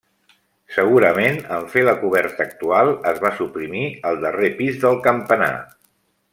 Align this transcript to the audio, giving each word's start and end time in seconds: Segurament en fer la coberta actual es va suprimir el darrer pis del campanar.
Segurament 0.77 1.37
en 1.57 1.67
fer 1.73 1.83
la 1.89 1.93
coberta 1.99 2.43
actual 2.47 2.91
es 3.13 3.21
va 3.27 3.33
suprimir 3.43 3.85
el 4.13 4.21
darrer 4.27 4.53
pis 4.63 4.83
del 4.87 5.01
campanar. 5.11 5.55